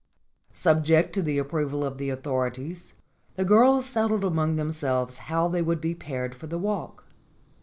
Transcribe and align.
Subject 0.53 1.13
to 1.13 1.21
the 1.21 1.37
approval 1.37 1.85
of 1.85 1.99
the 1.99 2.09
authorities, 2.09 2.93
the 3.35 3.45
girls 3.45 3.85
settled 3.85 4.25
among 4.25 4.55
themselves 4.55 5.17
how 5.29 5.47
they 5.47 5.61
would 5.61 5.79
be 5.79 5.93
paired 5.93 6.33
for 6.33 6.47
the 6.47 6.57
walk. 6.57 7.03